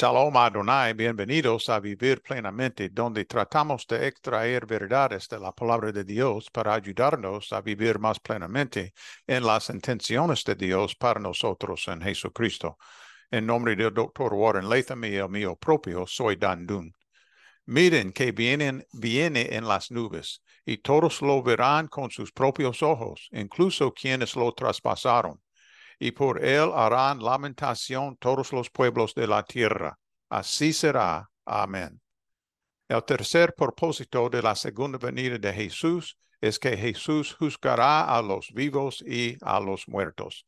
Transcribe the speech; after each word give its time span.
Shalom 0.00 0.34
Adonai, 0.34 0.94
bienvenidos 0.94 1.68
a 1.68 1.78
Vivir 1.78 2.22
Plenamente, 2.22 2.88
donde 2.88 3.26
tratamos 3.26 3.86
de 3.86 4.06
extraer 4.06 4.64
verdades 4.64 5.28
de 5.28 5.38
la 5.38 5.52
palabra 5.52 5.92
de 5.92 6.04
Dios 6.04 6.48
para 6.50 6.72
ayudarnos 6.72 7.52
a 7.52 7.60
vivir 7.60 7.98
más 7.98 8.18
plenamente 8.18 8.94
en 9.26 9.44
las 9.44 9.68
intenciones 9.68 10.42
de 10.44 10.54
Dios 10.54 10.96
para 10.96 11.20
nosotros 11.20 11.86
en 11.88 12.00
Jesucristo. 12.00 12.78
En 13.30 13.44
nombre 13.44 13.76
del 13.76 13.92
Dr. 13.92 14.32
Warren 14.32 14.70
Latham 14.70 15.04
y 15.04 15.16
el 15.16 15.28
mío 15.28 15.54
propio, 15.56 16.06
soy 16.06 16.36
Dan 16.36 16.66
Dun. 16.66 16.94
Miren 17.66 18.14
que 18.14 18.32
vienen, 18.32 18.86
viene 18.94 19.54
en 19.54 19.68
las 19.68 19.90
nubes, 19.90 20.42
y 20.64 20.78
todos 20.78 21.20
lo 21.20 21.42
verán 21.42 21.88
con 21.88 22.10
sus 22.10 22.32
propios 22.32 22.82
ojos, 22.82 23.28
incluso 23.32 23.92
quienes 23.92 24.34
lo 24.34 24.50
traspasaron 24.54 25.42
y 26.00 26.12
por 26.12 26.42
él 26.42 26.72
harán 26.74 27.22
lamentación 27.22 28.16
todos 28.16 28.52
los 28.52 28.70
pueblos 28.70 29.14
de 29.14 29.26
la 29.26 29.44
tierra. 29.44 29.98
Así 30.30 30.72
será. 30.72 31.30
Amén. 31.44 32.00
El 32.88 33.04
tercer 33.04 33.54
propósito 33.54 34.30
de 34.30 34.42
la 34.42 34.54
segunda 34.54 34.98
venida 34.98 35.38
de 35.38 35.52
Jesús 35.52 36.16
es 36.40 36.58
que 36.58 36.74
Jesús 36.76 37.34
juzgará 37.34 38.04
a 38.04 38.22
los 38.22 38.50
vivos 38.52 39.04
y 39.06 39.36
a 39.42 39.60
los 39.60 39.86
muertos. 39.86 40.46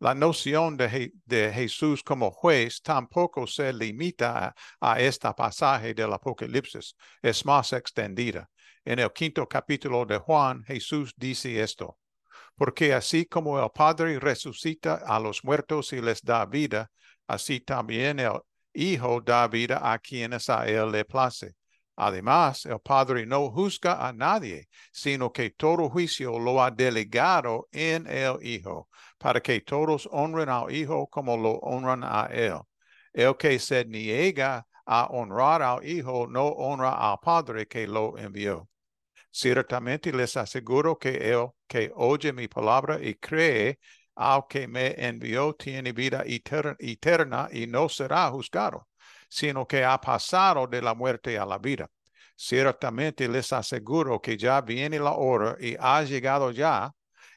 La 0.00 0.14
noción 0.14 0.76
de, 0.76 1.12
Jesús 1.54 2.02
como 2.02 2.30
juez 2.30 2.80
tampoco 2.80 3.46
se 3.46 3.72
limita 3.72 4.54
a, 4.80 4.92
a 4.92 5.00
este 5.00 5.32
pasaje 5.34 5.92
del 5.92 6.14
Apocalipsis, 6.14 6.96
es 7.22 7.44
más 7.44 7.72
extendida. 7.74 8.48
En 8.84 8.98
el 8.98 9.12
quinto 9.12 9.46
capítulo 9.46 10.06
de 10.06 10.16
Juan, 10.18 10.64
Jesús 10.64 11.12
dice 11.16 11.60
esto 11.60 11.98
porque 12.56 12.94
así 12.94 13.26
como 13.26 13.62
el 13.62 13.70
Padre 13.70 14.18
resucita 14.18 14.94
a 15.06 15.18
los 15.18 15.44
muertos 15.44 15.92
y 15.92 16.00
les 16.00 16.22
da 16.22 16.46
vida, 16.46 16.90
así 17.26 17.60
también 17.60 18.18
el 18.20 18.40
Hijo 18.72 19.20
da 19.20 19.46
vida 19.46 19.80
a 19.92 19.98
quienes 19.98 20.50
a 20.50 20.66
Él 20.66 20.90
le 20.90 21.04
place. 21.04 21.54
Además, 21.96 22.66
el 22.66 22.80
Padre 22.80 23.24
no 23.24 23.50
juzga 23.50 24.06
a 24.06 24.12
nadie, 24.12 24.68
sino 24.92 25.32
que 25.32 25.50
todo 25.50 25.88
juicio 25.88 26.38
lo 26.40 26.60
ha 26.60 26.70
delegado 26.70 27.68
en 27.70 28.06
el 28.08 28.38
Hijo, 28.42 28.88
para 29.16 29.40
que 29.40 29.60
todos 29.60 30.08
honren 30.10 30.48
al 30.48 30.72
Hijo 30.72 31.06
como 31.06 31.36
lo 31.36 31.52
honran 31.60 32.02
a 32.02 32.26
Él. 32.32 32.58
El 33.12 33.36
que 33.36 33.58
se 33.60 33.84
niega 33.84 34.66
a 34.84 35.06
honrar 35.06 35.62
al 35.62 35.86
Hijo 35.86 36.26
no 36.26 36.48
honra 36.48 36.90
al 37.12 37.18
Padre 37.22 37.66
que 37.68 37.86
lo 37.86 38.18
envió. 38.18 38.68
Ciertamente 39.36 40.12
les 40.12 40.36
aseguro 40.36 40.96
que 40.96 41.16
el 41.32 41.48
que 41.66 41.90
oye 41.96 42.32
mi 42.32 42.46
palabra 42.46 43.00
y 43.02 43.16
cree 43.16 43.80
al 44.14 44.44
que 44.48 44.68
me 44.68 44.94
envió 44.96 45.54
tiene 45.54 45.90
vida 45.92 46.22
eterna 46.24 47.48
y 47.50 47.66
no 47.66 47.88
será 47.88 48.30
juzgado, 48.30 48.86
sino 49.28 49.66
que 49.66 49.84
ha 49.84 50.00
pasado 50.00 50.68
de 50.68 50.80
la 50.80 50.94
muerte 50.94 51.36
a 51.36 51.44
la 51.44 51.58
vida. 51.58 51.90
Ciertamente 52.36 53.26
les 53.26 53.52
aseguro 53.52 54.20
que 54.20 54.36
ya 54.36 54.60
viene 54.60 55.00
la 55.00 55.14
hora 55.14 55.56
y 55.58 55.74
ha 55.80 56.04
llegado 56.04 56.52
ya 56.52 56.92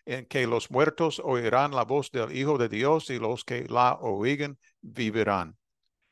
en 0.06 0.28
que 0.28 0.45
los 0.45 0.70
muertos 0.70 1.20
oirán 1.26 1.72
la 1.72 1.84
voz 1.84 2.11
del 2.11 2.32
Hijo 2.32 2.59
de 2.59 2.70
Dios 2.70 3.09
y 3.09 3.17
los 3.17 3.44
que 3.44 3.66
la 3.67 3.98
oigan 4.02 4.59
vivirán. 4.82 5.58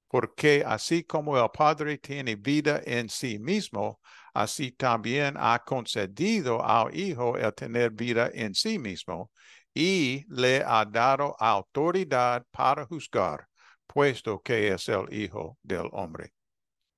Porque 0.07 0.63
así 0.65 1.03
como 1.03 1.37
el 1.37 1.47
Padre 1.51 1.99
tiene 1.99 2.37
vida 2.37 2.81
en 2.83 3.07
sí 3.07 3.37
mismo, 3.37 3.99
así 4.35 4.73
también 4.73 5.35
ha 5.37 5.63
concedido 5.65 6.63
al 6.63 6.95
Hijo 6.95 7.37
el 7.37 7.53
tener 7.53 7.91
vida 7.91 8.29
en 8.33 8.53
sí 8.53 8.77
mismo 8.77 9.31
y 9.73 10.25
le 10.27 10.61
ha 10.65 10.85
dado 10.85 11.35
autoridad 11.39 12.45
para 12.51 12.85
juzgar, 12.85 13.47
puesto 13.87 14.41
que 14.41 14.73
es 14.73 14.89
el 14.89 15.11
Hijo 15.13 15.57
del 15.63 15.87
Hombre. 15.93 16.33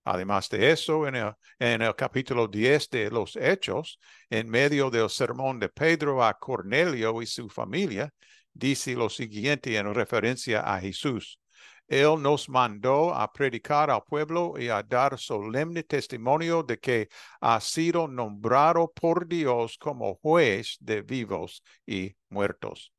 Además 0.04 0.50
de 0.50 0.72
eso, 0.72 1.08
en 1.08 1.16
el, 1.16 1.34
en 1.60 1.82
el, 1.82 1.94
capítulo 1.96 2.48
10 2.48 2.90
de 2.90 3.12
los 3.12 3.36
Hechos, 3.36 4.00
en 4.30 4.50
medio 4.50 4.90
del 4.90 5.10
sermón 5.10 5.60
de 5.60 5.70
Pedro 5.70 6.24
a 6.24 6.34
Cornelio 6.34 7.22
y 7.22 7.28
su 7.28 7.50
familia, 7.50 8.12
dice 8.52 8.96
lo 8.96 9.10
siguiente 9.10 9.76
en 9.78 9.94
referencia 9.94 10.62
a 10.62 10.80
Jesús. 10.80 11.40
Él 11.88 12.22
nos 12.22 12.50
mandó 12.50 13.14
a 13.14 13.32
predicar 13.32 13.90
al 13.90 14.04
pueblo 14.04 14.56
y 14.60 14.68
a 14.68 14.84
dar 14.84 15.18
solemne 15.18 15.84
testimonio 15.84 16.62
de 16.64 16.80
que 16.80 17.10
ha 17.40 17.62
sido 17.62 18.08
nombrado 18.10 18.92
por 18.92 19.26
Dios 19.26 19.78
como 19.78 20.16
juez 20.16 20.78
de 20.82 21.02
vivos 21.02 21.64
y 21.86 22.14
muertos. 22.30 22.92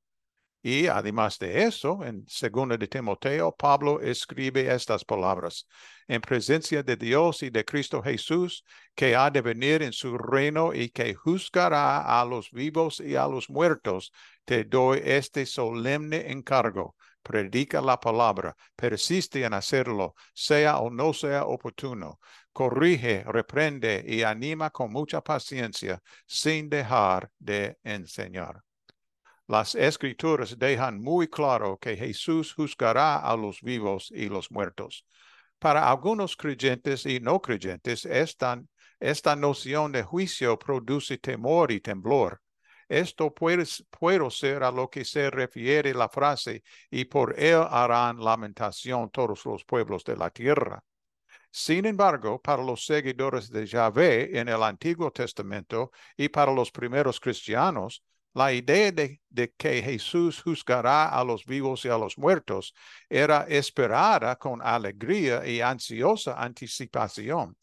Y 0.63 0.87
además 0.87 1.39
de 1.39 1.65
eso, 1.65 2.03
en 2.05 2.25
segundo 2.27 2.77
de 2.77 2.89
Timoteo, 2.89 3.53
Pablo 3.53 4.01
escribe 4.01 4.75
estas 4.75 5.05
palabras. 5.05 5.67
En 6.09 6.21
presencia 6.21 6.83
de 6.83 6.97
Dios 6.97 7.43
y 7.43 7.51
de 7.51 7.65
Cristo 7.65 8.03
Jesús, 8.03 8.65
que 8.95 9.15
ha 9.15 9.31
de 9.31 9.41
venir 9.43 9.83
en 9.83 9.93
su 9.93 10.17
reino 10.19 10.75
y 10.75 10.89
que 10.91 11.15
juzgará 11.15 12.21
a 12.21 12.25
los 12.25 12.51
vivos 12.51 13.01
y 13.01 13.17
a 13.17 13.29
los 13.29 13.49
muertos, 13.51 14.13
te 14.45 14.65
doy 14.65 15.01
este 15.05 15.47
solemne 15.47 16.31
encargo 16.33 16.97
predica 17.23 17.81
la 17.81 17.99
palabra, 17.99 18.57
persiste 18.75 19.45
en 19.45 19.55
hacerlo, 19.55 20.15
sea 20.35 20.79
o 20.79 20.91
no 20.91 21.13
sea 21.13 21.45
oportuno, 21.45 22.19
corrige, 22.53 23.25
reprende 23.25 24.05
y 24.07 24.23
anima 24.23 24.71
con 24.71 24.93
mucha 24.93 25.21
paciencia, 25.21 26.01
sin 26.27 26.69
dejar 26.69 27.31
de 27.39 27.79
enseñar. 27.85 28.63
Las 29.47 29.75
escrituras 29.75 30.59
dejan 30.59 31.01
muy 31.01 31.29
claro 31.29 31.79
que 31.79 31.97
Jesús 31.97 32.53
juzgará 32.53 33.17
a 33.19 33.35
los 33.35 33.63
vivos 33.63 34.13
y 34.15 34.29
los 34.29 34.51
muertos. 34.51 35.07
Para 35.59 35.91
algunos 35.91 36.37
creyentes 36.37 37.07
y 37.07 37.19
no 37.21 37.41
creyentes, 37.41 38.05
esta, 38.05 38.63
esta 39.01 39.37
noción 39.37 39.93
de 39.93 40.03
juicio 40.03 40.59
produce 40.59 41.17
temor 41.17 41.73
y 41.73 41.81
temblor. 41.81 42.41
Esto 42.89 43.35
puede, 43.35 43.67
ser 44.31 44.63
a 44.63 44.71
lo 44.71 44.89
que 44.89 45.05
se 45.05 45.31
refiere 45.31 45.93
la 45.93 46.09
frase, 46.09 46.63
y 46.91 47.05
por 47.05 47.39
él 47.39 47.63
harán 47.69 48.19
lamentación 48.19 49.11
todos 49.11 49.45
los 49.45 49.65
pueblos 49.65 50.05
de 50.05 50.17
la 50.17 50.31
tierra. 50.31 50.83
Sin 51.51 51.85
embargo, 51.85 52.41
para 52.41 52.63
los 52.63 52.87
seguidores 52.87 53.51
de 53.51 53.67
Yahvé 53.67 54.39
en 54.39 54.49
el 54.49 54.63
Antiguo 54.63 55.11
Testamento 55.11 55.91
y 56.17 56.29
para 56.29 56.53
los 56.53 56.71
primeros 56.71 57.21
cristianos, 57.21 58.03
la 58.35 58.53
idea 58.53 58.93
de, 58.93 59.21
de, 59.29 59.53
que 59.53 59.83
Jesús 59.83 60.43
juzgará 60.43 61.09
a 61.09 61.25
los 61.25 61.45
vivos 61.45 61.85
y 61.85 61.89
a 61.89 61.99
los 61.99 62.17
muertos 62.17 62.75
era 63.09 63.47
esperada 63.49 64.37
con 64.37 64.63
alegría 64.63 65.47
y 65.47 65.61
ansiosa 65.61 66.35
anticipación. 66.41 67.57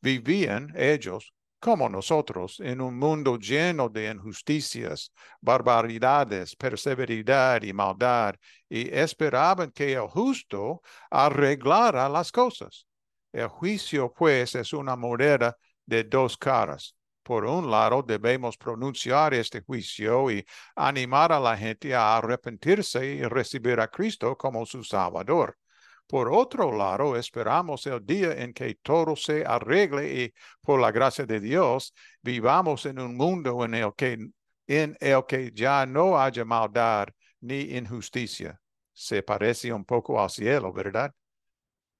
Vivían 0.00 0.72
ellos 0.76 1.34
como 1.66 1.88
nosotros, 1.88 2.60
en 2.60 2.80
un 2.80 2.96
mundo 2.96 3.36
lleno 3.38 3.88
de 3.88 4.08
injusticias, 4.08 5.12
barbaridades, 5.40 6.54
perseveridad 6.54 7.60
y 7.64 7.72
maldad, 7.72 8.36
y 8.68 8.88
esperaban 8.94 9.72
que 9.72 9.94
el 9.94 10.06
justo 10.06 10.80
arreglara 11.10 12.08
las 12.08 12.30
cosas. 12.30 12.86
El 13.32 13.48
juicio, 13.48 14.12
pues, 14.16 14.54
es 14.54 14.72
una 14.72 14.94
moneda 14.94 15.58
de 15.84 16.04
dos 16.04 16.36
caras. 16.36 16.94
Por 17.24 17.44
un 17.44 17.68
lado, 17.68 18.00
debemos 18.00 18.56
pronunciar 18.56 19.34
este 19.34 19.60
juicio 19.60 20.30
y 20.30 20.46
animar 20.76 21.32
a 21.32 21.40
la 21.40 21.56
gente 21.56 21.92
a 21.96 22.16
arrepentirse 22.16 23.04
y 23.04 23.24
recibir 23.24 23.80
a 23.80 23.88
Cristo 23.88 24.36
como 24.36 24.64
su 24.66 24.84
Salvador. 24.84 25.58
Por 26.06 26.32
otro 26.32 26.70
lado, 26.72 27.16
esperamos 27.16 27.84
el 27.86 28.04
día 28.04 28.32
en 28.32 28.52
que 28.52 28.76
todo 28.76 29.16
se 29.16 29.44
arregle 29.44 30.22
y 30.22 30.34
por 30.60 30.80
la 30.80 30.92
gracia 30.92 31.26
de 31.26 31.40
Dios 31.40 31.92
vivamos 32.22 32.86
en 32.86 33.00
un 33.00 33.16
mundo 33.16 33.64
en 33.64 33.74
el 33.74 33.92
que, 33.96 34.28
en 34.68 34.96
el 35.00 35.24
que 35.26 35.50
ya 35.52 35.84
no 35.84 36.18
haya 36.18 36.44
maldad 36.44 37.08
ni 37.40 37.60
injusticia. 37.76 38.60
Se 38.92 39.22
parece 39.22 39.72
un 39.72 39.84
poco 39.84 40.22
al 40.22 40.30
cielo, 40.30 40.72
¿verdad? 40.72 41.12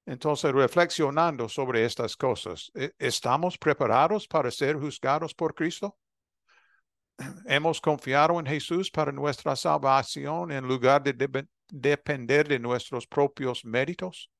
Entonces, 0.06 0.52
reflexionando 0.52 1.48
sobre 1.48 1.84
estas 1.84 2.16
cosas, 2.16 2.70
¿e-, 2.74 2.92
¿estamos 2.98 3.58
preparados 3.58 4.28
para 4.28 4.52
ser 4.52 4.76
juzgados 4.76 5.34
por 5.34 5.52
Cristo? 5.52 5.98
¿Hemos 7.46 7.80
confiado 7.80 8.38
en 8.38 8.46
Jesús 8.46 8.88
para 8.88 9.10
nuestra 9.10 9.56
salvación 9.56 10.52
en 10.52 10.66
lugar 10.66 11.02
de 11.02 11.12
depender 11.68 12.48
de 12.48 12.58
nuestros 12.58 13.06
propios 13.06 13.64
méritos? 13.64 14.30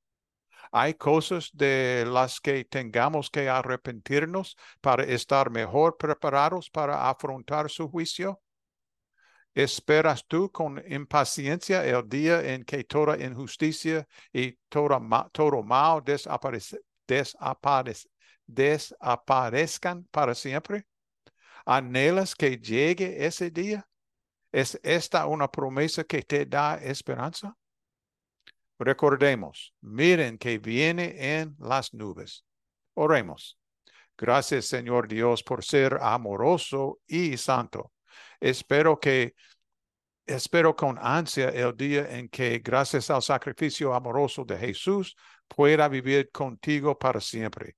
¿Hay 0.71 0.95
cosas 0.95 1.49
de 1.53 2.05
las 2.07 2.39
que 2.39 2.65
tengamos 2.65 3.29
que 3.29 3.49
arrepentirnos 3.49 4.57
para 4.81 5.03
estar 5.03 5.49
mejor 5.49 5.97
preparados 5.97 6.69
para 6.69 7.09
afrontar 7.09 7.69
su 7.69 7.89
juicio? 7.89 8.41
¿Esperas 9.53 10.25
tú 10.27 10.51
con 10.51 10.83
impaciencia 10.87 11.83
el 11.83 12.07
día 12.07 12.53
en 12.53 12.63
que 12.63 12.83
toda 12.83 13.17
injusticia 13.17 14.07
y 14.31 14.51
todo, 14.69 14.99
mal 14.99 16.03
desaparezcan 18.45 20.03
para 20.11 20.35
siempre? 20.35 20.85
¿Anhelas 21.65 22.35
que 22.35 22.57
llegue 22.59 23.25
ese 23.25 23.49
día? 23.49 23.87
¿Es 24.51 24.79
esta 24.83 25.27
una 25.27 25.49
promesa 25.49 26.03
que 26.03 26.21
te 26.23 26.45
da 26.45 26.75
esperanza? 26.75 27.55
Recordemos, 28.79 29.73
miren 29.81 30.37
que 30.37 30.59
viene 30.59 31.39
en 31.39 31.55
las 31.59 31.93
nubes. 31.93 32.45
Oremos. 32.93 33.57
Gracias, 34.17 34.65
Señor 34.65 35.07
Dios, 35.07 35.43
por 35.43 35.63
ser 35.63 35.97
amoroso 36.01 36.99
y 37.07 37.37
santo. 37.37 37.91
Espero 38.39 38.99
que 38.99 39.35
espero 40.25 40.75
con 40.75 40.97
ansia 40.99 41.49
el 41.49 41.75
día 41.75 42.17
en 42.17 42.27
que, 42.29 42.59
gracias 42.59 43.09
al 43.09 43.21
sacrificio 43.21 43.93
amoroso 43.93 44.43
de 44.43 44.57
Jesús, 44.57 45.15
pueda 45.47 45.87
vivir 45.87 46.29
contigo 46.31 46.97
para 46.97 47.21
siempre. 47.21 47.75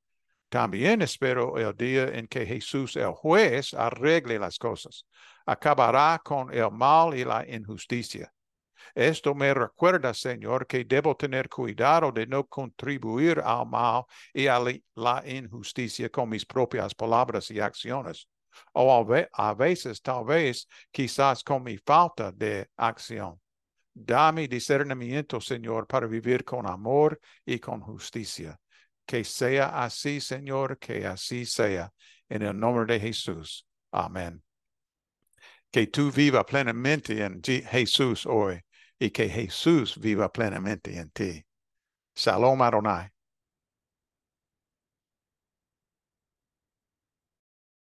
También 0.50 1.04
espero 1.04 1.57
el 1.57 1.75
día 1.78 2.07
en 2.07 2.28
que 2.28 2.46
Jesús, 2.46 2.96
el 2.96 3.12
juez, 3.12 3.74
arregle 3.75 4.40
las 4.40 4.57
cosas. 4.57 5.06
Acabará 5.46 6.19
con 6.24 6.51
el 6.51 6.72
mal 6.72 7.16
y 7.16 7.24
la 7.24 7.46
injusticia. 7.48 8.34
Esto 8.96 9.36
me 9.36 9.54
recuerda, 9.54 10.13
Señor, 10.13 10.66
que 10.66 10.84
debo 10.84 11.16
tener 11.16 11.48
cuidado 11.50 12.12
de 12.12 12.25
no 12.25 12.46
contribuir 12.48 13.40
al 13.40 13.68
mal 13.68 14.06
y 14.34 14.48
a 14.48 14.60
la 14.96 15.24
injusticia 15.28 16.10
con 16.10 16.30
mis 16.30 16.46
propias 16.46 16.95
palabras 16.95 17.52
y 17.52 17.60
acciones. 17.60 18.28
O 18.74 19.06
a 19.34 19.54
veces, 19.54 20.02
tal 20.02 20.25
vez, 20.25 20.68
quizás 20.92 21.44
con 21.44 21.62
mi 21.63 21.78
falta 21.78 22.31
de 22.31 22.68
acción. 22.75 23.40
Dame 23.94 24.48
discernimiento, 24.48 25.40
Señor, 25.40 25.86
para 25.86 26.07
vivir 26.07 26.44
con 26.44 26.66
amor 26.66 27.19
y 27.45 27.60
con 27.60 27.81
justicia. 27.81 28.60
Que 29.10 29.24
sea 29.24 29.84
así, 29.84 30.22
Señor, 30.22 30.78
que 30.78 31.08
así 31.08 31.44
sea. 31.44 31.92
En 32.30 32.44
el 32.44 32.60
nombre 32.60 32.86
de 32.94 33.00
Jesús. 33.00 33.66
Amén. 33.92 34.44
Que 35.72 35.88
tú 35.88 36.12
viva 36.12 36.46
plenamente 36.46 37.24
en 37.24 37.42
Jesús 37.42 38.28
hoy 38.28 38.62
y 39.00 39.10
que 39.10 39.28
Jesús 39.28 40.00
viva 40.00 40.32
plenamente 40.32 40.96
en 40.96 41.10
ti. 41.10 41.44
Salom 42.14 42.62
Adonai. 42.62 43.10